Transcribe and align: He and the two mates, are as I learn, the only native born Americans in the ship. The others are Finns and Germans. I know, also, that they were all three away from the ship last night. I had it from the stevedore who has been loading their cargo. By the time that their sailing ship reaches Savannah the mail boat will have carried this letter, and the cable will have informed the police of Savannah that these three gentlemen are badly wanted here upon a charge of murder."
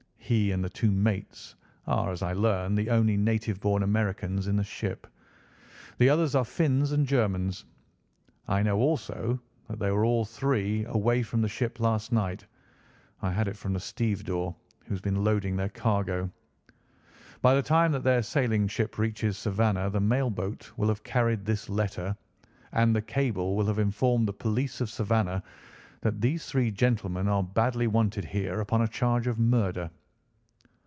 He 0.31 0.53
and 0.53 0.63
the 0.63 0.69
two 0.69 0.91
mates, 0.91 1.55
are 1.87 2.09
as 2.09 2.21
I 2.23 2.31
learn, 2.31 2.73
the 2.75 2.89
only 2.89 3.17
native 3.17 3.59
born 3.59 3.83
Americans 3.83 4.47
in 4.47 4.55
the 4.55 4.63
ship. 4.63 5.05
The 5.97 6.07
others 6.07 6.35
are 6.35 6.45
Finns 6.45 6.93
and 6.93 7.05
Germans. 7.05 7.65
I 8.47 8.63
know, 8.63 8.79
also, 8.79 9.41
that 9.67 9.77
they 9.79 9.91
were 9.91 10.05
all 10.05 10.23
three 10.23 10.85
away 10.85 11.21
from 11.21 11.41
the 11.41 11.49
ship 11.49 11.81
last 11.81 12.13
night. 12.13 12.45
I 13.21 13.29
had 13.29 13.49
it 13.49 13.57
from 13.57 13.73
the 13.73 13.81
stevedore 13.81 14.55
who 14.85 14.93
has 14.93 15.01
been 15.01 15.21
loading 15.21 15.57
their 15.57 15.67
cargo. 15.67 16.31
By 17.41 17.53
the 17.53 17.61
time 17.61 17.91
that 17.91 18.03
their 18.05 18.21
sailing 18.21 18.69
ship 18.69 18.97
reaches 18.97 19.37
Savannah 19.37 19.89
the 19.89 19.99
mail 19.99 20.29
boat 20.29 20.71
will 20.77 20.87
have 20.87 21.03
carried 21.03 21.43
this 21.43 21.67
letter, 21.67 22.15
and 22.71 22.95
the 22.95 23.01
cable 23.01 23.57
will 23.57 23.65
have 23.65 23.79
informed 23.79 24.29
the 24.29 24.33
police 24.33 24.79
of 24.79 24.89
Savannah 24.89 25.43
that 25.99 26.21
these 26.21 26.45
three 26.45 26.71
gentlemen 26.71 27.27
are 27.27 27.43
badly 27.43 27.87
wanted 27.87 28.23
here 28.23 28.61
upon 28.61 28.81
a 28.83 28.87
charge 28.87 29.27
of 29.27 29.37
murder." 29.37 29.89